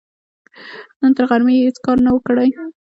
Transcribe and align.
نن 0.99 1.11
تر 1.17 1.23
غرمې 1.29 1.53
يې 1.57 1.61
هيڅ 1.67 1.77
کار 1.85 1.97
نه 2.05 2.09
و، 2.13 2.17
کړی. 2.27 2.49